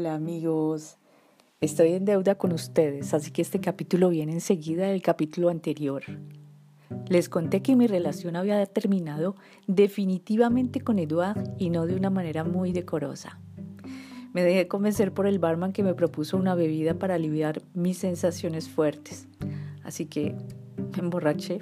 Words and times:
Hola 0.00 0.14
amigos, 0.14 0.96
estoy 1.60 1.92
en 1.92 2.06
deuda 2.06 2.34
con 2.36 2.54
ustedes, 2.54 3.12
así 3.12 3.30
que 3.32 3.42
este 3.42 3.60
capítulo 3.60 4.08
viene 4.08 4.32
enseguida 4.32 4.86
del 4.86 5.02
capítulo 5.02 5.50
anterior. 5.50 6.02
Les 7.10 7.28
conté 7.28 7.60
que 7.60 7.76
mi 7.76 7.86
relación 7.86 8.34
había 8.34 8.64
terminado 8.64 9.36
definitivamente 9.66 10.80
con 10.80 10.98
Eduard 10.98 11.50
y 11.58 11.68
no 11.68 11.84
de 11.84 11.96
una 11.96 12.08
manera 12.08 12.44
muy 12.44 12.72
decorosa. 12.72 13.42
Me 14.32 14.42
dejé 14.42 14.68
convencer 14.68 15.12
por 15.12 15.26
el 15.26 15.38
barman 15.38 15.74
que 15.74 15.82
me 15.82 15.92
propuso 15.92 16.38
una 16.38 16.54
bebida 16.54 16.94
para 16.94 17.16
aliviar 17.16 17.60
mis 17.74 17.98
sensaciones 17.98 18.70
fuertes, 18.70 19.28
así 19.84 20.06
que 20.06 20.34
me 20.92 21.00
emborraché 21.00 21.60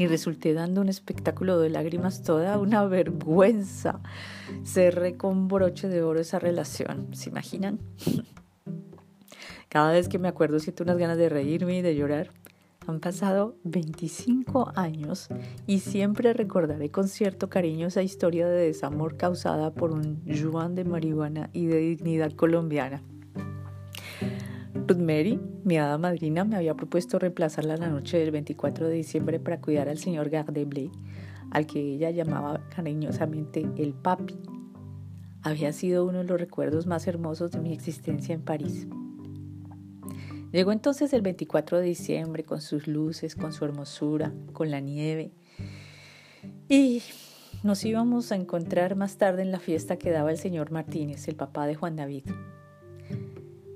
y 0.00 0.06
resulté 0.06 0.54
dando 0.54 0.80
un 0.80 0.88
espectáculo 0.88 1.58
de 1.58 1.68
lágrimas, 1.68 2.22
toda 2.22 2.58
una 2.58 2.82
vergüenza. 2.86 4.00
Cerré 4.64 5.18
con 5.18 5.46
broche 5.46 5.88
de 5.88 6.02
oro 6.02 6.20
esa 6.20 6.38
relación, 6.38 7.08
¿se 7.12 7.28
imaginan? 7.28 7.78
Cada 9.68 9.92
vez 9.92 10.08
que 10.08 10.18
me 10.18 10.28
acuerdo 10.28 10.58
siento 10.58 10.84
unas 10.84 10.96
ganas 10.96 11.18
de 11.18 11.28
reírme 11.28 11.76
y 11.76 11.82
de 11.82 11.94
llorar. 11.94 12.32
Han 12.86 13.00
pasado 13.00 13.56
25 13.64 14.72
años 14.74 15.28
y 15.66 15.80
siempre 15.80 16.32
recordaré 16.32 16.90
con 16.90 17.06
cierto 17.06 17.50
cariño 17.50 17.88
esa 17.88 18.02
historia 18.02 18.48
de 18.48 18.68
desamor 18.68 19.18
causada 19.18 19.74
por 19.74 19.90
un 19.90 20.22
Juan 20.24 20.76
de 20.76 20.84
marihuana 20.84 21.50
y 21.52 21.66
de 21.66 21.76
dignidad 21.76 22.32
colombiana. 22.32 23.02
Ruth 24.90 24.98
Mary, 24.98 25.38
mi 25.62 25.78
hada 25.78 25.98
madrina, 25.98 26.42
me 26.42 26.56
había 26.56 26.74
propuesto 26.74 27.20
reemplazarla 27.20 27.76
la 27.76 27.86
noche 27.86 28.18
del 28.18 28.32
24 28.32 28.88
de 28.88 28.94
diciembre 28.94 29.38
para 29.38 29.60
cuidar 29.60 29.88
al 29.88 29.98
señor 29.98 30.30
Gardeblé, 30.30 30.90
al 31.52 31.68
que 31.68 31.78
ella 31.78 32.10
llamaba 32.10 32.68
cariñosamente 32.74 33.68
el 33.76 33.94
papi. 33.94 34.36
Había 35.42 35.72
sido 35.72 36.06
uno 36.06 36.18
de 36.18 36.24
los 36.24 36.40
recuerdos 36.40 36.88
más 36.88 37.06
hermosos 37.06 37.52
de 37.52 37.60
mi 37.60 37.72
existencia 37.72 38.34
en 38.34 38.42
París. 38.42 38.88
Llegó 40.50 40.72
entonces 40.72 41.12
el 41.12 41.22
24 41.22 41.78
de 41.78 41.86
diciembre 41.86 42.42
con 42.42 42.60
sus 42.60 42.88
luces, 42.88 43.36
con 43.36 43.52
su 43.52 43.64
hermosura, 43.64 44.32
con 44.52 44.72
la 44.72 44.80
nieve. 44.80 45.30
Y 46.68 47.00
nos 47.62 47.84
íbamos 47.84 48.32
a 48.32 48.34
encontrar 48.34 48.96
más 48.96 49.18
tarde 49.18 49.42
en 49.42 49.52
la 49.52 49.60
fiesta 49.60 49.98
que 49.98 50.10
daba 50.10 50.32
el 50.32 50.38
señor 50.38 50.72
Martínez, 50.72 51.28
el 51.28 51.36
papá 51.36 51.68
de 51.68 51.76
Juan 51.76 51.94
David. 51.94 52.24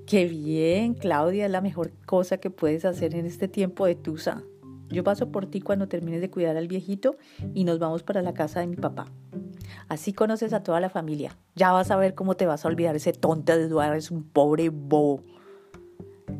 Qué 0.05 0.25
bien, 0.27 0.93
Claudia, 0.93 1.45
es 1.45 1.51
la 1.51 1.61
mejor 1.61 1.91
cosa 2.05 2.37
que 2.37 2.51
puedes 2.51 2.85
hacer 2.85 3.15
en 3.15 3.25
este 3.25 3.47
tiempo 3.47 3.87
de 3.87 3.95
tusa. 3.95 4.43
Yo 4.89 5.03
paso 5.03 5.31
por 5.31 5.47
ti 5.47 5.61
cuando 5.61 5.87
termines 5.87 6.21
de 6.21 6.29
cuidar 6.29 6.57
al 6.57 6.67
viejito 6.67 7.15
y 7.55 7.63
nos 7.63 7.79
vamos 7.79 8.03
para 8.03 8.21
la 8.21 8.35
casa 8.35 8.59
de 8.59 8.67
mi 8.67 8.75
papá. 8.75 9.07
Así 9.87 10.13
conoces 10.13 10.53
a 10.53 10.61
toda 10.61 10.79
la 10.79 10.91
familia. 10.91 11.35
Ya 11.55 11.71
vas 11.71 11.89
a 11.89 11.95
ver 11.95 12.13
cómo 12.13 12.35
te 12.35 12.45
vas 12.45 12.65
a 12.65 12.67
olvidar 12.67 12.95
ese 12.95 13.13
tonto 13.13 13.57
de 13.57 13.63
Eduardo, 13.63 13.95
es 13.95 14.11
un 14.11 14.23
pobre 14.23 14.69
bobo. 14.69 15.23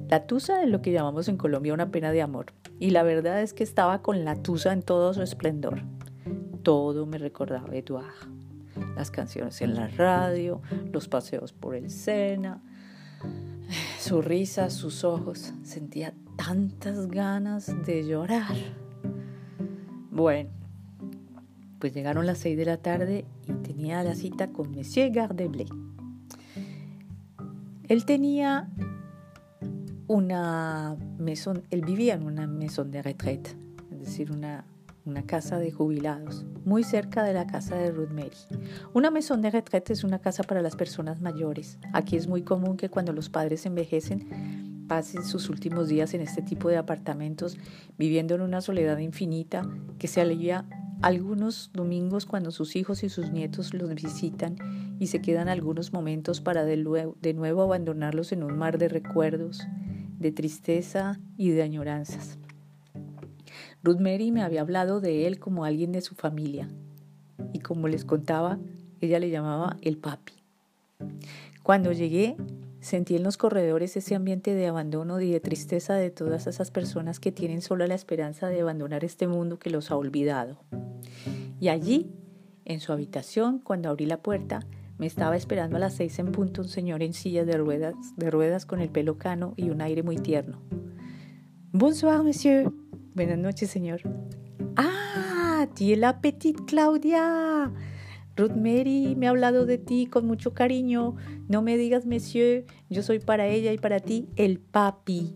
La 0.09 0.27
tusa 0.27 0.61
es 0.61 0.69
lo 0.69 0.83
que 0.83 0.91
llamamos 0.91 1.27
en 1.27 1.37
Colombia 1.37 1.73
una 1.73 1.89
pena 1.89 2.11
de 2.11 2.21
amor. 2.21 2.53
Y 2.79 2.91
la 2.91 3.01
verdad 3.01 3.41
es 3.41 3.53
que 3.53 3.63
estaba 3.63 4.03
con 4.03 4.25
la 4.25 4.35
tusa 4.35 4.73
en 4.73 4.83
todo 4.83 5.11
su 5.15 5.23
esplendor. 5.23 5.81
Todo 6.61 7.07
me 7.07 7.17
recordaba 7.17 7.71
a 7.71 7.75
Eduard. 7.75 8.13
Las 8.95 9.09
canciones 9.09 9.59
en 9.61 9.73
la 9.73 9.87
radio, 9.87 10.61
los 10.91 11.07
paseos 11.07 11.51
por 11.51 11.73
el 11.73 11.89
Sena, 11.89 12.61
su 13.99 14.21
risa, 14.21 14.69
sus 14.69 15.03
ojos. 15.03 15.53
Sentía 15.63 16.13
tantas 16.35 17.07
ganas 17.07 17.71
de 17.85 18.05
llorar. 18.05 18.55
Bueno, 20.11 20.49
pues 21.79 21.93
llegaron 21.93 22.25
las 22.25 22.37
seis 22.37 22.57
de 22.57 22.65
la 22.65 22.77
tarde 22.77 23.25
y 23.47 23.53
tenía 23.53 24.03
la 24.03 24.15
cita 24.15 24.47
con 24.51 24.71
Monsieur 24.71 25.11
Gardeblé. 25.11 25.65
Él 27.87 28.05
tenía 28.05 28.69
una 30.07 30.95
mesón, 31.19 31.63
él 31.69 31.83
vivía 31.83 32.15
en 32.15 32.23
una 32.23 32.47
mesón 32.47 32.91
de 32.91 33.01
retraite, 33.01 33.51
es 33.91 33.99
decir, 33.99 34.31
una 34.31 34.65
una 35.05 35.23
casa 35.23 35.59
de 35.59 35.71
jubilados, 35.71 36.45
muy 36.65 36.83
cerca 36.83 37.23
de 37.23 37.33
la 37.33 37.45
casa 37.47 37.75
de 37.75 37.91
Ruth 37.91 38.09
Mary. 38.09 38.31
Una 38.93 39.11
mesón 39.11 39.41
de 39.41 39.51
retraite 39.51 39.93
es 39.93 40.03
una 40.03 40.19
casa 40.19 40.43
para 40.43 40.61
las 40.61 40.75
personas 40.75 41.21
mayores. 41.21 41.77
Aquí 41.93 42.15
es 42.15 42.27
muy 42.27 42.41
común 42.41 42.75
que 42.75 42.89
cuando 42.89 43.13
los 43.13 43.29
padres 43.29 43.65
envejecen 43.65 44.85
pasen 44.87 45.23
sus 45.23 45.49
últimos 45.49 45.87
días 45.87 46.13
en 46.13 46.21
este 46.21 46.41
tipo 46.41 46.69
de 46.69 46.77
apartamentos, 46.77 47.57
viviendo 47.97 48.35
en 48.35 48.41
una 48.41 48.61
soledad 48.61 48.97
infinita 48.99 49.63
que 49.97 50.07
se 50.07 50.21
alivia 50.21 50.65
algunos 51.01 51.71
domingos 51.73 52.25
cuando 52.25 52.51
sus 52.51 52.75
hijos 52.75 53.03
y 53.03 53.09
sus 53.09 53.31
nietos 53.31 53.73
los 53.73 53.93
visitan 53.93 54.55
y 54.99 55.07
se 55.07 55.21
quedan 55.21 55.49
algunos 55.49 55.93
momentos 55.93 56.41
para 56.41 56.65
de 56.65 57.33
nuevo 57.33 57.61
abandonarlos 57.61 58.31
en 58.31 58.43
un 58.43 58.57
mar 58.57 58.77
de 58.77 58.87
recuerdos, 58.87 59.67
de 60.17 60.31
tristeza 60.31 61.19
y 61.37 61.49
de 61.49 61.63
añoranzas. 61.63 62.39
Ruth 63.85 63.99
Mary 63.99 64.31
me 64.31 64.41
había 64.41 64.61
hablado 64.61 64.99
de 64.99 65.27
él 65.27 65.37
como 65.37 65.63
alguien 65.63 65.91
de 65.91 66.01
su 66.01 66.15
familia 66.15 66.67
y 67.53 67.59
como 67.59 67.87
les 67.87 68.03
contaba, 68.03 68.57
ella 68.99 69.19
le 69.19 69.29
llamaba 69.29 69.77
el 69.83 69.99
papi. 69.99 70.33
Cuando 71.61 71.91
llegué, 71.91 72.35
sentí 72.79 73.15
en 73.15 73.21
los 73.21 73.37
corredores 73.37 73.95
ese 73.95 74.15
ambiente 74.15 74.55
de 74.55 74.65
abandono 74.65 75.21
y 75.21 75.29
de 75.29 75.39
tristeza 75.39 75.93
de 75.93 76.09
todas 76.09 76.47
esas 76.47 76.71
personas 76.71 77.19
que 77.19 77.31
tienen 77.31 77.61
solo 77.61 77.85
la 77.85 77.93
esperanza 77.93 78.47
de 78.47 78.61
abandonar 78.61 79.05
este 79.05 79.27
mundo 79.27 79.59
que 79.59 79.69
los 79.69 79.91
ha 79.91 79.97
olvidado. 79.97 80.57
Y 81.59 81.67
allí, 81.67 82.09
en 82.65 82.79
su 82.79 82.91
habitación, 82.91 83.59
cuando 83.59 83.89
abrí 83.89 84.07
la 84.07 84.17
puerta, 84.17 84.65
me 84.97 85.05
estaba 85.05 85.37
esperando 85.37 85.75
a 85.77 85.79
las 85.79 85.93
seis 85.93 86.17
en 86.17 86.31
punto 86.31 86.63
un 86.63 86.69
señor 86.69 87.03
en 87.03 87.13
silla 87.13 87.45
de 87.45 87.55
ruedas, 87.55 87.93
de 88.17 88.31
ruedas 88.31 88.65
con 88.65 88.81
el 88.81 88.89
pelo 88.89 89.19
cano 89.19 89.53
y 89.55 89.69
un 89.69 89.81
aire 89.81 90.01
muy 90.01 90.15
tierno. 90.17 90.59
Bonsoir, 91.71 92.23
monsieur, 92.23 92.71
Buenas 93.15 93.37
noches, 93.37 93.69
señor. 93.69 94.01
Ah, 94.75 95.67
tiene 95.73 96.01
la 96.01 96.19
petite 96.19 96.65
Claudia. 96.65 97.71
Ruth 98.35 98.51
Mary 98.57 99.15
me 99.15 99.27
ha 99.27 99.29
hablado 99.29 99.65
de 99.65 99.77
ti 99.77 100.05
con 100.05 100.25
mucho 100.25 100.53
cariño. 100.53 101.15
No 101.47 101.61
me 101.61 101.77
digas, 101.77 102.05
monsieur, 102.05 102.65
yo 102.89 103.03
soy 103.03 103.19
para 103.19 103.47
ella 103.47 103.71
y 103.71 103.77
para 103.77 104.01
ti 104.01 104.27
el 104.35 104.59
papi. 104.59 105.33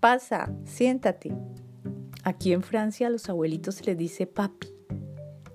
Pasa, 0.00 0.52
siéntate. 0.64 1.32
Aquí 2.24 2.52
en 2.52 2.64
Francia 2.64 3.06
a 3.06 3.10
los 3.10 3.28
abuelitos 3.28 3.76
se 3.76 3.84
les 3.84 3.96
dice 3.96 4.26
papi. 4.26 4.66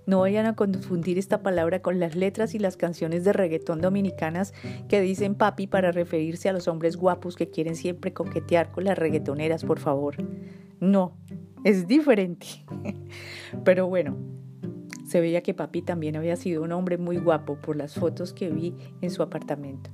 No 0.06 0.22
vayan 0.22 0.46
a 0.46 0.56
confundir 0.56 1.18
esta 1.18 1.44
palabra 1.44 1.82
con 1.82 2.00
las 2.00 2.16
letras 2.16 2.56
y 2.56 2.60
las 2.60 2.78
canciones 2.78 3.26
de 3.26 3.34
reggaetón 3.34 3.82
dominicanas 3.82 4.54
que 4.88 5.02
dicen 5.02 5.36
papi 5.36 5.68
para 5.68 5.92
referirse 5.92 6.48
a 6.48 6.54
los 6.54 6.70
hombres 6.70 6.96
guapos 6.96 7.36
que 7.36 7.50
quieren 7.50 7.76
siempre 7.76 8.14
coquetear 8.14 8.72
con 8.72 8.86
las 8.86 8.98
reggaetoneras, 8.98 9.66
por 9.66 9.80
favor. 9.80 10.16
No, 10.82 11.16
es 11.64 11.88
diferente. 11.88 12.48
Pero 13.64 13.88
bueno, 13.88 14.18
se 15.08 15.22
veía 15.22 15.44
que 15.44 15.54
papi 15.54 15.84
también 15.84 16.16
había 16.16 16.36
sido 16.36 16.64
un 16.64 16.72
hombre 16.72 16.98
muy 16.98 17.18
guapo 17.18 17.56
por 17.62 17.76
las 17.76 17.94
fotos 17.94 18.34
que 18.34 18.50
vi 18.50 18.76
en 19.00 19.12
su 19.12 19.22
apartamento. 19.22 19.92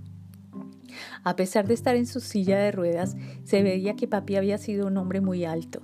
A 1.24 1.36
pesar 1.36 1.68
de 1.68 1.74
estar 1.74 1.96
en 1.98 2.08
su 2.08 2.22
silla 2.22 2.58
de 2.58 2.72
ruedas, 2.72 3.18
se 3.44 3.64
veía 3.64 3.98
que 3.98 4.08
papi 4.08 4.38
había 4.38 4.58
sido 4.58 4.88
un 4.88 4.96
hombre 4.96 5.20
muy 5.20 5.44
alto. 5.44 5.82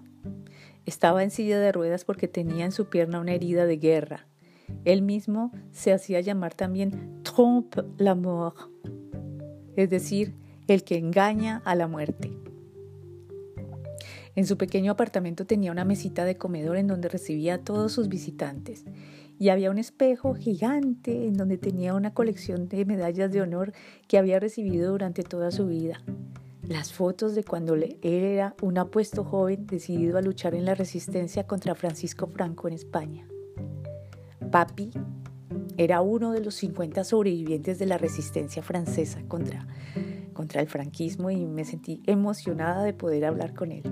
Estaba 0.85 1.21
en 1.21 1.31
silla 1.31 1.59
de 1.59 1.73
ruedas 1.73 2.05
porque 2.05 2.29
tenía 2.29 2.63
en 2.63 2.71
su 2.71 2.85
pierna 2.85 3.19
una 3.19 3.33
herida 3.33 3.65
de 3.65 3.77
guerra. 3.77 4.27
Él 4.85 5.01
mismo 5.01 5.51
se 5.71 5.91
hacía 5.91 6.21
llamar 6.21 6.53
también 6.53 7.21
trompe 7.23 7.83
la 7.97 8.15
mort, 8.15 8.57
es 9.75 9.89
decir, 9.89 10.33
el 10.67 10.85
que 10.85 10.97
engaña 10.97 11.61
a 11.65 11.75
la 11.75 11.87
muerte. 11.87 12.31
En 14.35 14.47
su 14.47 14.57
pequeño 14.57 14.91
apartamento 14.91 15.45
tenía 15.45 15.71
una 15.71 15.85
mesita 15.85 16.25
de 16.25 16.37
comedor 16.37 16.77
en 16.77 16.87
donde 16.87 17.07
recibía 17.07 17.55
a 17.55 17.57
todos 17.59 17.91
sus 17.91 18.07
visitantes 18.07 18.83
y 19.37 19.49
había 19.49 19.69
un 19.69 19.77
espejo 19.77 20.33
gigante 20.33 21.27
en 21.27 21.35
donde 21.35 21.57
tenía 21.57 21.93
una 21.93 22.13
colección 22.13 22.67
de 22.67 22.85
medallas 22.85 23.31
de 23.31 23.41
honor 23.41 23.73
que 24.07 24.17
había 24.17 24.39
recibido 24.39 24.91
durante 24.91 25.21
toda 25.21 25.51
su 25.51 25.67
vida. 25.67 26.01
Las 26.67 26.93
fotos 26.93 27.35
de 27.35 27.43
cuando 27.43 27.75
él 27.75 27.99
era 28.01 28.55
un 28.61 28.77
apuesto 28.77 29.23
joven 29.23 29.67
decidido 29.67 30.17
a 30.17 30.21
luchar 30.21 30.55
en 30.55 30.65
la 30.65 30.75
resistencia 30.75 31.45
contra 31.45 31.75
Francisco 31.75 32.25
Franco 32.25 32.67
en 32.67 32.73
España. 32.73 33.27
Papi 34.49 34.91
era 35.77 36.01
uno 36.01 36.31
de 36.31 36.41
los 36.41 36.55
50 36.55 37.03
sobrevivientes 37.03 37.79
de 37.79 37.85
la 37.85 37.97
resistencia 37.97 38.63
francesa 38.63 39.21
contra, 39.27 39.67
contra 40.33 40.61
el 40.61 40.67
franquismo 40.67 41.29
y 41.29 41.45
me 41.45 41.65
sentí 41.65 42.01
emocionada 42.05 42.83
de 42.83 42.93
poder 42.93 43.25
hablar 43.25 43.53
con 43.53 43.71
él. 43.71 43.83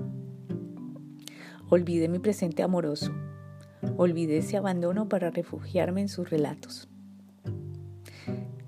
Olvidé 1.74 2.06
mi 2.06 2.18
presente 2.18 2.62
amoroso. 2.62 3.14
Olvidé 3.96 4.36
ese 4.36 4.58
abandono 4.58 5.08
para 5.08 5.30
refugiarme 5.30 6.02
en 6.02 6.08
sus 6.08 6.28
relatos. 6.28 6.86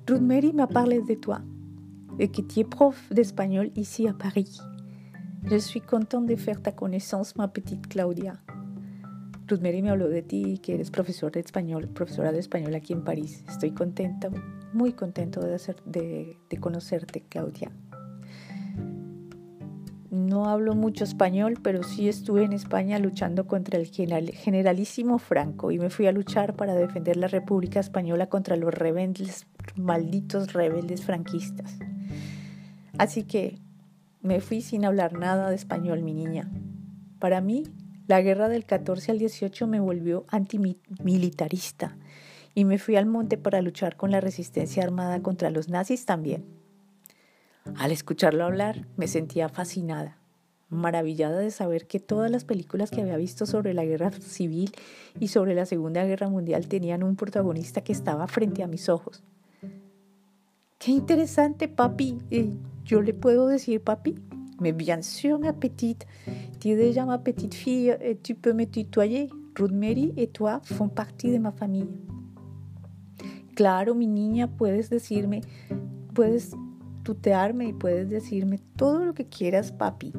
Ruth 0.06 0.22
Mary 0.22 0.54
me 0.54 0.66
parlé 0.66 1.02
de 1.02 1.14
toi, 1.14 1.42
et 2.18 2.30
que 2.30 2.40
tu 2.40 2.60
es 2.60 2.64
prof 2.64 2.96
d'espagnol 3.10 3.72
ici 3.74 4.08
à 4.08 4.14
Paris. 4.14 4.58
Je 5.50 5.60
suis 5.60 5.82
contente 5.82 6.24
de 6.24 6.36
faire 6.36 6.62
ta 6.62 6.72
connaissance, 6.72 7.36
ma 7.36 7.48
petite 7.48 7.88
Claudia. 7.88 8.42
Ruth 9.48 9.60
Mary 9.60 9.82
me 9.82 9.90
habló 9.90 10.08
de 10.08 10.22
ti, 10.22 10.58
que 10.62 10.72
eres 10.72 10.90
profesor 10.90 11.30
de 11.30 11.40
español, 11.40 11.88
profesora 11.88 12.32
de 12.32 12.38
español 12.38 12.74
aquí 12.74 12.94
en 12.94 13.04
París. 13.04 13.44
Estoy 13.46 13.72
contenta, 13.72 14.30
muy 14.72 14.94
contento 14.94 15.40
de, 15.40 15.54
hacer, 15.54 15.76
de, 15.84 16.38
de 16.48 16.56
conocerte, 16.56 17.22
Claudia. 17.28 17.70
No 20.34 20.48
hablo 20.48 20.74
mucho 20.74 21.04
español, 21.04 21.60
pero 21.62 21.84
sí 21.84 22.08
estuve 22.08 22.42
en 22.42 22.52
España 22.52 22.98
luchando 22.98 23.46
contra 23.46 23.78
el 23.78 23.86
generalísimo 23.86 25.18
Franco 25.20 25.70
y 25.70 25.78
me 25.78 25.90
fui 25.90 26.08
a 26.08 26.12
luchar 26.12 26.56
para 26.56 26.74
defender 26.74 27.16
la 27.16 27.28
República 27.28 27.78
Española 27.78 28.28
contra 28.28 28.56
los 28.56 28.74
rebeldes, 28.74 29.46
malditos 29.76 30.52
rebeldes 30.52 31.04
franquistas. 31.04 31.78
Así 32.98 33.22
que 33.22 33.60
me 34.22 34.40
fui 34.40 34.60
sin 34.60 34.84
hablar 34.84 35.12
nada 35.12 35.50
de 35.50 35.54
español, 35.54 36.02
mi 36.02 36.14
niña. 36.14 36.50
Para 37.20 37.40
mí, 37.40 37.62
la 38.08 38.20
guerra 38.20 38.48
del 38.48 38.64
14 38.64 39.12
al 39.12 39.20
18 39.20 39.68
me 39.68 39.78
volvió 39.78 40.26
antimilitarista 40.30 41.96
y 42.56 42.64
me 42.64 42.78
fui 42.78 42.96
al 42.96 43.06
monte 43.06 43.38
para 43.38 43.62
luchar 43.62 43.94
con 43.96 44.10
la 44.10 44.20
resistencia 44.20 44.82
armada 44.82 45.22
contra 45.22 45.50
los 45.50 45.68
nazis 45.68 46.06
también. 46.06 46.44
Al 47.76 47.92
escucharlo 47.92 48.44
hablar 48.44 48.88
me 48.96 49.06
sentía 49.06 49.48
fascinada, 49.48 50.18
maravillada 50.74 51.38
de 51.38 51.50
saber 51.50 51.86
que 51.86 52.00
todas 52.00 52.30
las 52.30 52.44
películas 52.44 52.90
que 52.90 53.00
había 53.00 53.16
visto 53.16 53.46
sobre 53.46 53.74
la 53.74 53.84
guerra 53.84 54.10
civil 54.12 54.72
y 55.18 55.28
sobre 55.28 55.54
la 55.54 55.66
Segunda 55.66 56.04
Guerra 56.04 56.28
Mundial 56.28 56.68
tenían 56.68 57.02
un 57.02 57.16
protagonista 57.16 57.82
que 57.82 57.92
estaba 57.92 58.26
frente 58.26 58.62
a 58.62 58.66
mis 58.66 58.88
ojos. 58.88 59.22
Qué 60.78 60.92
interesante, 60.92 61.68
papi. 61.68 62.18
Eh, 62.30 62.50
¿Yo 62.84 63.00
le 63.00 63.14
puedo 63.14 63.46
decir 63.46 63.80
papi? 63.80 64.16
Mais 64.60 64.76
bien 64.76 65.02
sûr, 65.02 65.38
ma 65.38 65.52
petite. 65.52 66.06
Tu 66.60 66.68
es 66.68 66.76
déjà 66.76 67.04
ma 67.04 67.18
petite 67.18 67.54
fille 67.54 67.96
et 68.00 68.16
tu 68.16 68.34
peux 68.34 68.52
me 68.52 68.66
tutoyer. 68.66 69.28
Ruth 69.56 69.72
Mary 69.72 70.12
et 70.16 70.26
toi 70.26 70.60
font 70.64 70.88
partie 70.88 71.30
de 71.30 71.38
ma 71.38 71.52
famille. 71.52 71.88
Claro, 73.54 73.94
mi 73.94 74.06
niña, 74.06 74.48
puedes 74.48 74.90
decirme, 74.90 75.42
puedes 76.12 76.56
tutearme 77.04 77.66
y 77.66 77.72
puedes 77.72 78.08
decirme 78.08 78.58
todo 78.76 79.04
lo 79.04 79.14
que 79.14 79.26
quieras, 79.26 79.70
papi. 79.70 80.12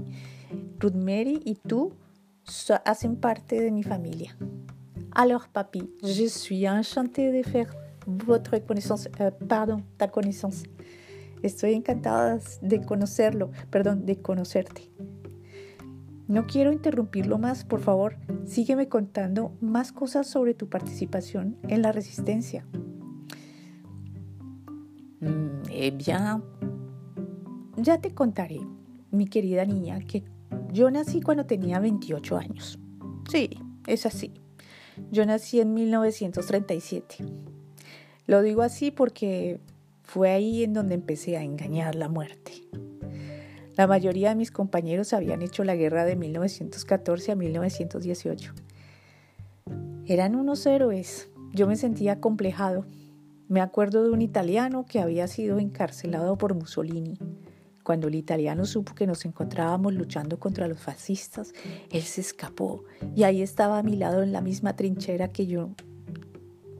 Ruth 0.80 0.96
Mary 0.96 1.42
y 1.46 1.56
tú 1.56 1.94
hacen 2.86 3.16
parte 3.16 3.62
de 3.62 3.72
mi 3.72 3.84
familia. 3.84 4.36
Alors, 5.12 5.48
papi, 5.48 5.90
je 6.04 6.28
suis 6.28 6.68
enchantée 6.68 7.32
de 7.32 7.42
faire 7.42 7.74
votre 8.06 8.58
connaissance, 8.60 9.10
euh, 9.20 9.32
pardon, 9.48 9.82
ta 9.98 10.08
connaissance. 10.08 10.64
Estoy 11.42 11.74
encantada 11.74 12.40
de 12.62 12.82
conocerlo, 12.82 13.52
perdón, 13.70 14.06
de 14.06 14.22
conocerte. 14.22 14.92
No 16.28 16.48
quiero 16.48 16.72
interrumpirlo 16.72 17.38
más, 17.38 17.64
por 17.64 17.82
favor, 17.82 18.18
sígueme 18.46 18.90
contando 18.90 19.56
más 19.62 19.92
cosas 19.92 20.28
sobre 20.28 20.54
tu 20.54 20.68
participación 20.70 21.58
en 21.68 21.82
la 21.82 21.92
resistencia. 21.92 22.66
Mm, 25.22 25.62
eh 25.70 25.92
bien, 25.92 26.44
ya 27.78 28.02
te 28.02 28.14
contaré, 28.14 28.60
mi 29.12 29.28
querida 29.28 29.66
niña, 29.66 30.00
que 30.00 30.24
yo 30.76 30.92
nací 30.92 31.22
cuando 31.22 31.46
tenía 31.46 31.80
28 31.80 32.38
años. 32.38 32.78
Sí, 33.32 33.50
es 33.88 34.06
así. 34.06 34.34
Yo 35.10 35.26
nací 35.26 35.62
en 35.62 35.74
1937. 35.74 37.26
Lo 38.28 38.42
digo 38.42 38.62
así 38.62 38.92
porque 38.92 39.62
fue 40.04 40.32
ahí 40.32 40.64
en 40.64 40.74
donde 40.74 40.96
empecé 40.96 41.38
a 41.38 41.44
engañar 41.44 41.96
la 41.96 42.10
muerte. 42.10 42.52
La 43.78 43.88
mayoría 43.88 44.30
de 44.30 44.36
mis 44.36 44.52
compañeros 44.52 45.14
habían 45.14 45.42
hecho 45.42 45.64
la 45.64 45.76
guerra 45.76 46.04
de 46.04 46.18
1914 46.18 47.32
a 47.32 47.36
1918. 47.36 48.54
Eran 50.06 50.36
unos 50.36 50.66
héroes. 50.66 51.30
Yo 51.54 51.68
me 51.68 51.78
sentía 51.78 52.20
complejado. 52.20 52.86
Me 53.48 53.62
acuerdo 53.62 54.04
de 54.04 54.10
un 54.10 54.22
italiano 54.22 54.86
que 54.86 55.00
había 55.00 55.28
sido 55.28 55.58
encarcelado 55.58 56.38
por 56.38 56.54
Mussolini. 56.54 57.18
Cuando 57.86 58.08
el 58.08 58.16
italiano 58.16 58.66
supo 58.66 58.96
que 58.96 59.06
nos 59.06 59.26
encontrábamos 59.26 59.94
luchando 59.94 60.40
contra 60.40 60.68
los 60.68 60.80
fascistas, 60.80 61.54
él 61.92 62.02
se 62.02 62.22
escapó 62.22 62.84
y 63.16 63.22
ahí 63.22 63.44
estaba 63.44 63.78
a 63.78 63.84
mi 63.84 63.96
lado 63.96 64.24
en 64.24 64.32
la 64.32 64.42
misma 64.42 64.76
trinchera 64.76 65.28
que 65.28 65.46
yo. 65.46 65.70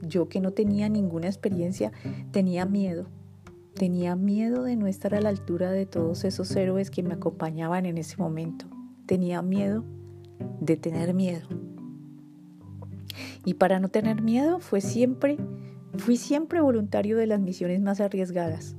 Yo 0.02 0.28
que 0.28 0.40
no 0.40 0.50
tenía 0.50 0.88
ninguna 0.88 1.28
experiencia, 1.28 1.92
tenía 2.32 2.66
miedo. 2.66 3.06
Tenía 3.74 4.16
miedo 4.16 4.64
de 4.64 4.74
no 4.74 4.88
estar 4.88 5.14
a 5.14 5.20
la 5.20 5.28
altura 5.28 5.70
de 5.70 5.86
todos 5.86 6.24
esos 6.24 6.50
héroes 6.56 6.90
que 6.90 7.04
me 7.04 7.14
acompañaban 7.14 7.86
en 7.86 7.98
ese 7.98 8.16
momento. 8.16 8.66
Tenía 9.06 9.42
miedo 9.42 9.84
de 10.60 10.76
tener 10.76 11.14
miedo. 11.14 11.46
Y 13.44 13.54
para 13.54 13.78
no 13.78 13.90
tener 13.90 14.22
miedo 14.22 14.58
fue 14.58 14.80
siempre, 14.80 15.36
fui 15.98 16.16
siempre 16.16 16.60
voluntario 16.60 17.16
de 17.16 17.28
las 17.28 17.38
misiones 17.38 17.80
más 17.80 18.00
arriesgadas. 18.00 18.74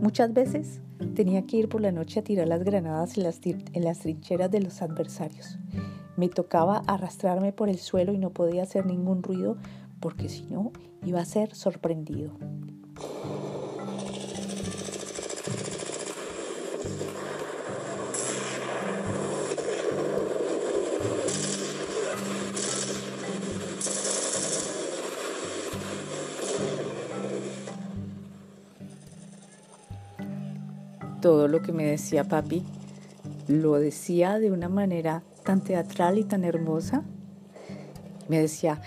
Muchas 0.00 0.32
veces 0.32 0.80
tenía 1.14 1.46
que 1.46 1.56
ir 1.56 1.68
por 1.68 1.80
la 1.80 1.92
noche 1.92 2.20
a 2.20 2.24
tirar 2.24 2.48
las 2.48 2.62
granadas 2.62 3.16
en 3.16 3.24
las, 3.24 3.98
trincheras 4.00 4.50
de 4.50 4.60
los 4.60 4.82
adversarios. 4.82 5.58
Me 6.16 6.28
tocaba 6.28 6.82
arrastrarme 6.86 7.52
por 7.52 7.68
el 7.68 7.78
suelo 7.78 8.12
y 8.12 8.18
no 8.18 8.30
podía 8.30 8.62
hacer 8.62 8.86
ningún 8.86 9.22
ruido 9.22 9.56
porque 10.00 10.28
si 10.28 10.42
no 10.46 10.72
iba 11.04 11.20
a 11.20 11.24
ser 11.24 11.54
sorprendido. 11.54 12.32
Todo 31.28 31.46
lo 31.46 31.60
que 31.60 31.72
me 31.72 31.84
decía 31.84 32.24
papi, 32.24 32.64
lo 33.48 33.74
decía 33.74 34.38
de 34.38 34.50
una 34.50 34.70
manera 34.70 35.22
tan 35.44 35.60
teatral 35.60 36.16
y 36.16 36.24
tan 36.24 36.42
hermosa. 36.42 37.02
Me 38.28 38.40
decía, 38.40 38.80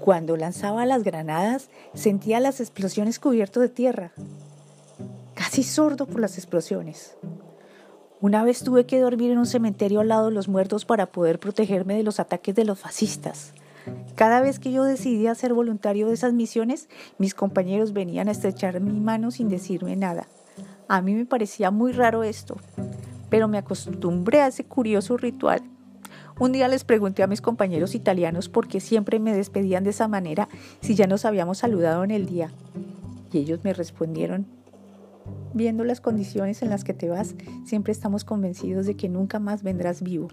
cuando 0.00 0.38
lanzaba 0.38 0.86
las 0.86 1.02
granadas 1.04 1.68
sentía 1.92 2.40
las 2.40 2.60
explosiones 2.60 3.18
cubierto 3.18 3.60
de 3.60 3.68
tierra, 3.68 4.12
casi 5.34 5.62
sordo 5.62 6.06
por 6.06 6.22
las 6.22 6.38
explosiones. 6.38 7.14
Una 8.22 8.42
vez 8.42 8.64
tuve 8.64 8.86
que 8.86 8.98
dormir 8.98 9.30
en 9.30 9.36
un 9.36 9.44
cementerio 9.44 10.00
al 10.00 10.08
lado 10.08 10.28
de 10.28 10.32
los 10.32 10.48
muertos 10.48 10.86
para 10.86 11.12
poder 11.12 11.38
protegerme 11.38 11.94
de 11.94 12.04
los 12.04 12.20
ataques 12.20 12.54
de 12.54 12.64
los 12.64 12.78
fascistas. 12.78 13.52
Cada 14.14 14.40
vez 14.40 14.58
que 14.58 14.72
yo 14.72 14.84
decidía 14.84 15.34
ser 15.34 15.52
voluntario 15.52 16.08
de 16.08 16.14
esas 16.14 16.32
misiones, 16.32 16.88
mis 17.18 17.34
compañeros 17.34 17.92
venían 17.92 18.28
a 18.28 18.32
estrechar 18.32 18.80
mi 18.80 18.98
mano 18.98 19.30
sin 19.30 19.50
decirme 19.50 19.94
nada. 19.94 20.26
A 20.92 21.00
mí 21.00 21.14
me 21.14 21.24
parecía 21.24 21.70
muy 21.70 21.92
raro 21.92 22.22
esto, 22.22 22.58
pero 23.30 23.48
me 23.48 23.56
acostumbré 23.56 24.42
a 24.42 24.48
ese 24.48 24.64
curioso 24.64 25.16
ritual. 25.16 25.62
Un 26.38 26.52
día 26.52 26.68
les 26.68 26.84
pregunté 26.84 27.22
a 27.22 27.26
mis 27.26 27.40
compañeros 27.40 27.94
italianos 27.94 28.50
por 28.50 28.68
qué 28.68 28.78
siempre 28.78 29.18
me 29.18 29.34
despedían 29.34 29.84
de 29.84 29.90
esa 29.90 30.06
manera 30.06 30.50
si 30.82 30.94
ya 30.94 31.06
nos 31.06 31.24
habíamos 31.24 31.56
saludado 31.56 32.04
en 32.04 32.10
el 32.10 32.26
día. 32.26 32.52
Y 33.32 33.38
ellos 33.38 33.60
me 33.64 33.72
respondieron, 33.72 34.44
viendo 35.54 35.82
las 35.82 36.02
condiciones 36.02 36.60
en 36.60 36.68
las 36.68 36.84
que 36.84 36.92
te 36.92 37.08
vas, 37.08 37.36
siempre 37.64 37.92
estamos 37.92 38.24
convencidos 38.24 38.84
de 38.84 38.94
que 38.94 39.08
nunca 39.08 39.38
más 39.38 39.62
vendrás 39.62 40.02
vivo. 40.02 40.28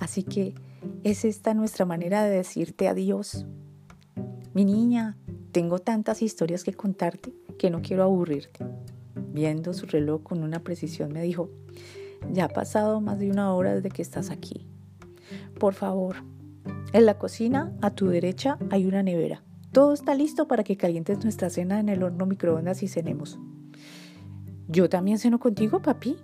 Así 0.00 0.24
que 0.24 0.56
es 1.04 1.24
esta 1.24 1.54
nuestra 1.54 1.84
manera 1.84 2.24
de 2.24 2.30
decirte 2.30 2.88
adiós. 2.88 3.46
Mi 4.54 4.64
niña, 4.64 5.16
tengo 5.52 5.78
tantas 5.78 6.20
historias 6.20 6.64
que 6.64 6.74
contarte 6.74 7.32
que 7.60 7.70
no 7.70 7.80
quiero 7.80 8.02
aburrirte 8.02 8.66
viendo 9.32 9.72
su 9.74 9.86
reloj 9.86 10.22
con 10.22 10.42
una 10.42 10.60
precisión, 10.62 11.12
me 11.12 11.22
dijo, 11.22 11.50
ya 12.32 12.46
ha 12.46 12.48
pasado 12.48 13.00
más 13.00 13.18
de 13.18 13.30
una 13.30 13.52
hora 13.54 13.74
desde 13.74 13.90
que 13.90 14.02
estás 14.02 14.30
aquí. 14.30 14.66
Por 15.58 15.74
favor, 15.74 16.16
en 16.92 17.06
la 17.06 17.18
cocina, 17.18 17.72
a 17.80 17.90
tu 17.90 18.08
derecha, 18.08 18.58
hay 18.70 18.86
una 18.86 19.02
nevera. 19.02 19.42
Todo 19.72 19.92
está 19.92 20.14
listo 20.14 20.48
para 20.48 20.64
que 20.64 20.76
calientes 20.76 21.22
nuestra 21.22 21.50
cena 21.50 21.78
en 21.78 21.88
el 21.88 22.02
horno 22.02 22.26
microondas 22.26 22.82
y 22.82 22.88
cenemos. 22.88 23.38
¿Yo 24.68 24.88
también 24.88 25.18
ceno 25.18 25.38
contigo, 25.38 25.80
papi? 25.80 26.16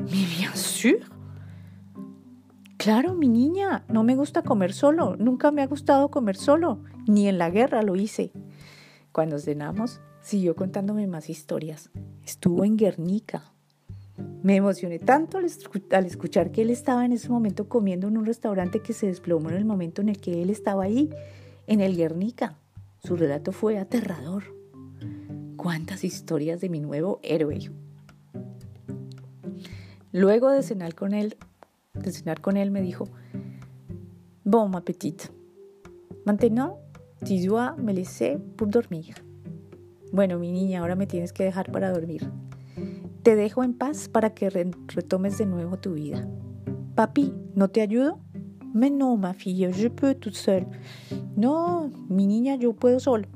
Mi 0.00 0.24
bien 0.24 0.54
sûr. 0.54 1.00
Claro, 2.76 3.14
mi 3.14 3.28
niña, 3.28 3.84
no 3.88 4.04
me 4.04 4.14
gusta 4.14 4.42
comer 4.42 4.72
solo. 4.72 5.16
Nunca 5.16 5.50
me 5.50 5.62
ha 5.62 5.66
gustado 5.66 6.10
comer 6.10 6.36
solo. 6.36 6.82
Ni 7.06 7.28
en 7.28 7.38
la 7.38 7.50
guerra 7.50 7.82
lo 7.82 7.96
hice. 7.96 8.32
Cuando 9.12 9.38
cenamos, 9.38 10.00
siguió 10.20 10.54
contándome 10.54 11.06
más 11.06 11.30
historias 11.30 11.90
estuvo 12.26 12.64
en 12.64 12.76
Guernica. 12.76 13.52
Me 14.42 14.56
emocioné 14.56 14.98
tanto 14.98 15.38
al, 15.38 15.44
escuchar 15.44 16.50
que 16.50 16.62
él 16.62 16.70
estaba 16.70 17.04
en 17.04 17.12
ese 17.12 17.28
momento 17.28 17.68
comiendo 17.68 18.08
en 18.08 18.16
un 18.16 18.26
restaurante 18.26 18.80
que 18.80 18.92
se 18.92 19.06
desplomó 19.06 19.50
en 19.50 19.56
el 19.56 19.64
momento 19.64 20.02
en 20.02 20.08
el 20.08 20.20
que 20.20 20.42
él 20.42 20.50
estaba 20.50 20.84
ahí, 20.84 21.10
en 21.66 21.80
el 21.80 21.96
Guernica. 21.96 22.58
Su 23.02 23.16
relato 23.16 23.52
fue 23.52 23.78
aterrador. 23.78 24.44
Cuántas 25.56 26.04
historias 26.04 26.60
de 26.60 26.68
mi 26.68 26.80
nuevo 26.80 27.20
héroe. 27.22 27.70
Luego 30.12 30.50
de 30.50 30.62
cenar 30.62 30.94
con 30.94 31.14
él, 31.14 31.36
de 31.94 32.10
cenar 32.10 32.40
con 32.40 32.56
él 32.56 32.70
me 32.70 32.82
dijo, 32.82 33.08
Bon, 34.44 34.70
ma 34.70 34.82
petite, 34.82 35.24
Maintenant, 36.24 36.78
tu 37.24 37.38
dois 37.46 37.74
me 37.78 37.92
laisser 37.92 38.38
pour 38.56 38.66
dormir. 38.66 39.25
Bueno, 40.12 40.38
mi 40.38 40.52
niña, 40.52 40.80
ahora 40.80 40.96
me 40.96 41.06
tienes 41.06 41.32
que 41.32 41.44
dejar 41.44 41.70
para 41.72 41.90
dormir. 41.90 42.30
Te 43.22 43.34
dejo 43.34 43.64
en 43.64 43.74
paz 43.74 44.08
para 44.08 44.34
que 44.34 44.50
retomes 44.50 45.38
de 45.38 45.46
nuevo 45.46 45.78
tu 45.78 45.94
vida. 45.94 46.28
Papi, 46.94 47.34
¿no 47.54 47.68
te 47.68 47.80
ayudo? 47.80 48.20
Mais 48.72 48.92
non, 48.92 49.18
ma 49.18 49.32
fille, 49.32 49.72
je 49.72 49.88
peux 49.88 50.14
toute 50.14 50.36
seule. 50.36 50.66
No, 51.34 51.90
mi 52.08 52.26
niña, 52.26 52.56
yo 52.56 52.74
puedo 52.74 53.00
solo. 53.00 53.26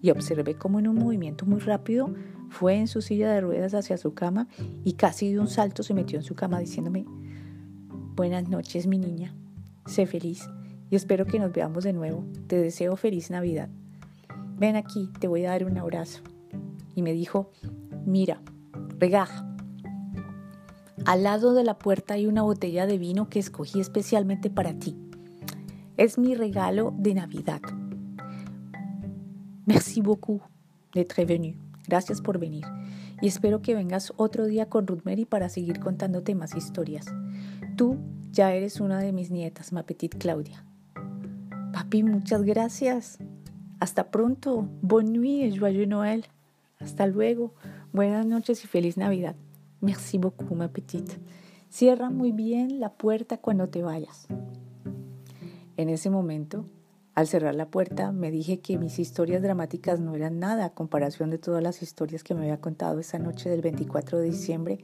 Y 0.00 0.10
observé 0.10 0.54
cómo 0.54 0.78
en 0.78 0.88
un 0.88 0.96
movimiento 0.96 1.46
muy 1.46 1.60
rápido 1.60 2.12
fue 2.48 2.76
en 2.76 2.88
su 2.88 3.00
silla 3.00 3.30
de 3.32 3.40
ruedas 3.40 3.74
hacia 3.74 3.96
su 3.96 4.14
cama 4.14 4.48
y 4.84 4.94
casi 4.94 5.32
de 5.32 5.40
un 5.40 5.48
salto 5.48 5.82
se 5.82 5.94
metió 5.94 6.18
en 6.18 6.24
su 6.24 6.34
cama 6.34 6.58
diciéndome, 6.58 7.06
buenas 8.14 8.48
noches 8.48 8.86
mi 8.86 8.98
niña, 8.98 9.34
sé 9.86 10.06
feliz 10.06 10.48
y 10.90 10.96
espero 10.96 11.24
que 11.24 11.38
nos 11.38 11.52
veamos 11.52 11.84
de 11.84 11.92
nuevo. 11.92 12.24
Te 12.46 12.56
deseo 12.56 12.96
feliz 12.96 13.30
Navidad. 13.30 13.70
Ven 14.62 14.76
aquí, 14.76 15.10
te 15.18 15.26
voy 15.26 15.44
a 15.44 15.50
dar 15.50 15.64
un 15.64 15.76
abrazo. 15.76 16.20
Y 16.94 17.02
me 17.02 17.12
dijo, 17.12 17.50
mira, 18.06 18.40
regaja. 18.96 19.44
Al 21.04 21.24
lado 21.24 21.52
de 21.52 21.64
la 21.64 21.78
puerta 21.78 22.14
hay 22.14 22.28
una 22.28 22.42
botella 22.42 22.86
de 22.86 22.96
vino 22.96 23.28
que 23.28 23.40
escogí 23.40 23.80
especialmente 23.80 24.50
para 24.50 24.78
ti. 24.78 24.96
Es 25.96 26.16
mi 26.16 26.36
regalo 26.36 26.94
de 26.96 27.14
Navidad. 27.14 27.60
Merci 29.66 30.00
beaucoup 30.00 30.42
d'être 30.94 31.24
venu. 31.24 31.56
Gracias 31.88 32.20
por 32.20 32.38
venir. 32.38 32.64
Y 33.20 33.26
espero 33.26 33.62
que 33.62 33.74
vengas 33.74 34.12
otro 34.16 34.46
día 34.46 34.68
con 34.68 34.86
Ruth 34.86 35.02
Mary 35.04 35.24
para 35.24 35.48
seguir 35.48 35.80
contándote 35.80 36.36
más 36.36 36.54
historias. 36.54 37.06
Tú 37.76 37.98
ya 38.30 38.54
eres 38.54 38.78
una 38.78 39.00
de 39.00 39.12
mis 39.12 39.32
nietas, 39.32 39.72
ma 39.72 39.82
petite 39.82 40.18
Claudia. 40.18 40.64
Papi, 41.72 42.04
muchas 42.04 42.42
gracias. 42.42 43.18
Hasta 43.82 44.12
pronto. 44.12 44.68
Bonne 44.80 45.10
nuit 45.12 45.50
joyeux 45.58 45.88
Noël. 45.88 46.26
Hasta 46.78 47.08
luego. 47.08 47.52
Buenas 47.92 48.24
noches 48.24 48.62
y 48.62 48.68
feliz 48.68 48.96
Navidad. 48.96 49.34
Merci 49.80 50.18
beaucoup, 50.18 50.54
ma 50.54 50.68
petite. 50.68 51.18
Cierra 51.68 52.08
muy 52.08 52.30
bien 52.30 52.78
la 52.78 52.92
puerta 52.92 53.38
cuando 53.38 53.68
te 53.70 53.82
vayas. 53.82 54.28
En 55.76 55.88
ese 55.88 56.10
momento, 56.10 56.64
al 57.16 57.26
cerrar 57.26 57.56
la 57.56 57.72
puerta, 57.72 58.12
me 58.12 58.30
dije 58.30 58.60
que 58.60 58.78
mis 58.78 59.00
historias 59.00 59.42
dramáticas 59.42 59.98
no 59.98 60.14
eran 60.14 60.38
nada 60.38 60.66
a 60.66 60.74
comparación 60.74 61.30
de 61.30 61.38
todas 61.38 61.60
las 61.60 61.82
historias 61.82 62.22
que 62.22 62.36
me 62.36 62.42
había 62.42 62.60
contado 62.60 63.00
esa 63.00 63.18
noche 63.18 63.50
del 63.50 63.62
24 63.62 64.20
de 64.20 64.26
diciembre 64.26 64.78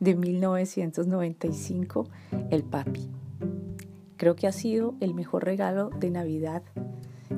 de 0.00 0.16
1995, 0.16 2.08
el 2.50 2.64
papi. 2.64 3.12
Creo 4.16 4.34
que 4.34 4.48
ha 4.48 4.52
sido 4.52 4.96
el 4.98 5.14
mejor 5.14 5.44
regalo 5.44 5.90
de 5.90 6.10
Navidad 6.10 6.64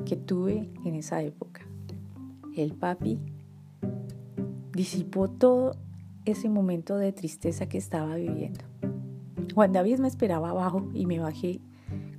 que 0.05 0.15
tuve 0.15 0.69
en 0.85 0.95
esa 0.95 1.21
época. 1.21 1.61
El 2.55 2.73
papi 2.73 3.19
disipó 4.73 5.29
todo 5.29 5.75
ese 6.25 6.49
momento 6.49 6.97
de 6.97 7.11
tristeza 7.11 7.67
que 7.67 7.77
estaba 7.77 8.15
viviendo. 8.15 8.61
Juan 9.53 9.71
David 9.71 9.99
me 9.99 10.07
esperaba 10.07 10.49
abajo 10.49 10.89
y 10.93 11.05
me 11.05 11.19
bajé 11.19 11.61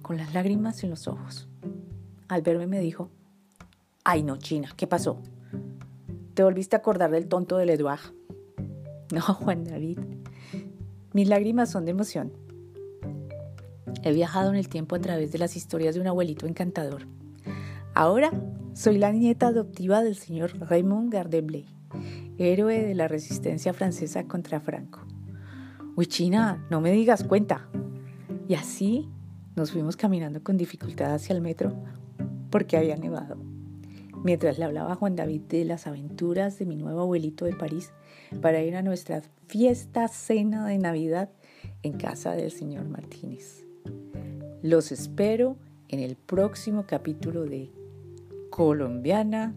con 0.03 0.17
las 0.17 0.35
lágrimas 0.35 0.83
en 0.85 0.91
los 0.91 1.09
ojos. 1.09 1.49
Al 2.29 2.43
verme 2.43 2.67
me 2.67 2.81
dijo, 2.81 3.11
ay 4.05 4.23
no, 4.23 4.37
China, 4.37 4.71
¿qué 4.77 4.87
pasó? 4.87 5.21
¿Te 6.35 6.43
volviste 6.43 6.77
a 6.77 6.81
acordar 6.81 7.11
del 7.11 7.29
tonto 7.29 7.57
del 7.57 7.71
Eduard? 7.71 8.01
No, 9.13 9.21
Juan 9.21 9.65
David. 9.65 9.99
Mis 11.13 11.29
lágrimas 11.29 11.71
son 11.71 11.85
de 11.85 11.93
emoción. 11.93 12.33
He 14.03 14.13
viajado 14.13 14.51
en 14.51 14.57
el 14.57 14.69
tiempo 14.69 14.97
a 14.97 14.99
través 14.99 15.31
de 15.31 15.39
las 15.39 15.57
historias 15.57 15.95
de 15.95 16.01
un 16.01 16.09
abuelito 16.09 16.47
encantador. 16.47 17.07
Ahora 17.97 18.33
soy 18.73 18.99
la 18.99 19.13
nieta 19.13 19.47
adoptiva 19.47 20.03
del 20.03 20.17
señor 20.17 20.59
Raymond 20.59 21.13
Gardeblay, 21.13 21.67
héroe 22.39 22.83
de 22.83 22.95
la 22.97 23.07
resistencia 23.07 23.73
francesa 23.73 24.25
contra 24.25 24.59
Franco. 24.59 25.07
Uy, 25.95 26.07
China, 26.07 26.67
no 26.71 26.81
me 26.81 26.91
digas 26.91 27.23
cuenta. 27.23 27.69
Y 28.49 28.55
así 28.55 29.09
nos 29.55 29.71
fuimos 29.71 29.97
caminando 29.97 30.43
con 30.43 30.57
dificultad 30.57 31.15
hacia 31.15 31.37
el 31.37 31.41
metro 31.41 31.73
porque 32.51 32.77
había 32.77 32.97
nevado. 32.97 33.37
Mientras 34.25 34.59
le 34.59 34.65
hablaba 34.65 34.95
a 34.95 34.97
Juan 34.97 35.15
David 35.15 35.43
de 35.43 35.65
las 35.65 35.87
aventuras 35.87 36.59
de 36.59 36.67
mi 36.67 36.75
nuevo 36.75 37.03
abuelito 37.03 37.45
de 37.45 37.55
París 37.55 37.93
para 38.43 38.61
ir 38.61 38.75
a 38.75 38.83
nuestra 38.83 39.23
fiesta 39.47 40.09
cena 40.09 40.67
de 40.67 40.79
Navidad 40.79 41.31
en 41.85 41.93
casa 41.93 42.33
del 42.33 42.51
señor 42.51 42.89
Martínez. 42.89 43.65
Los 44.63 44.91
espero 44.91 45.59
en 45.87 46.01
el 46.01 46.17
próximo 46.17 46.87
capítulo 46.89 47.45
de 47.45 47.71
Colombiana 48.55 49.53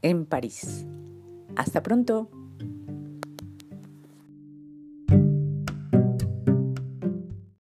en 0.00 0.24
París. 0.24 0.86
Hasta 1.56 1.82
pronto. 1.82 2.30